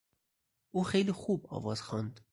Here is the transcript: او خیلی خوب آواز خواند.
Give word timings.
او 0.71 0.83
خیلی 0.83 1.11
خوب 1.11 1.45
آواز 1.49 1.81
خواند. 1.81 2.19